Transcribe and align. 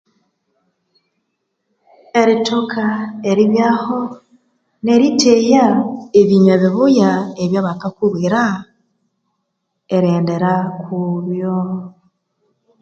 Erithoka 2.21 2.85
eribyaho 3.29 3.99
neritheya 4.85 5.65
ebinywa 6.19 6.55
bibuya 6.61 7.11
ebya 7.43 7.61
bakakubwira 7.67 8.41
erighenderakubyo 9.95 11.57